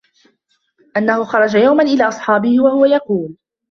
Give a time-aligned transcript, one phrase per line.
[0.97, 3.35] أَنَّهُ خَرَجَ يَوْمًا إلَى أَصْحَابِهِ وَهُوَ يَقُولُ